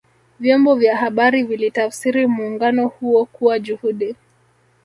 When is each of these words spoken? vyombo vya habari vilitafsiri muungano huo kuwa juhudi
vyombo 0.39 0.75
vya 0.75 0.97
habari 0.97 1.43
vilitafsiri 1.43 2.27
muungano 2.27 2.87
huo 2.87 3.25
kuwa 3.25 3.59
juhudi 3.59 4.15